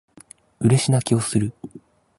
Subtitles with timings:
[0.59, 1.53] 嬉し泣きをする